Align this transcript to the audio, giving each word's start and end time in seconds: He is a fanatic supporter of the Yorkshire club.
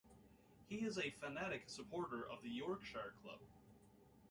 He 0.67 0.77
is 0.77 0.97
a 0.97 1.11
fanatic 1.11 1.65
supporter 1.69 2.27
of 2.27 2.41
the 2.41 2.49
Yorkshire 2.49 3.13
club. 3.21 3.37